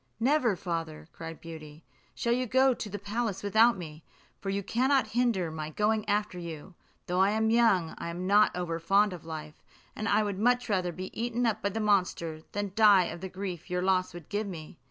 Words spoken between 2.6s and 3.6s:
to the palace